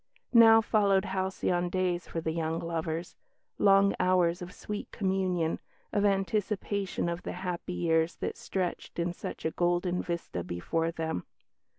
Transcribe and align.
Now 0.33 0.61
followed 0.61 1.05
halcyon 1.05 1.69
days 1.69 2.07
for 2.07 2.21
the 2.21 2.31
young 2.31 2.57
lovers 2.57 3.15
long 3.59 3.93
hours 3.99 4.41
of 4.41 4.51
sweet 4.51 4.89
communion, 4.91 5.59
of 5.93 6.05
anticipation 6.05 7.07
of 7.07 7.21
the 7.21 7.33
happy 7.33 7.73
years 7.73 8.15
that 8.15 8.35
stretched 8.35 8.97
in 8.97 9.13
such 9.13 9.45
a 9.45 9.51
golden 9.51 10.01
vista 10.01 10.43
before 10.43 10.89
them. 10.89 11.27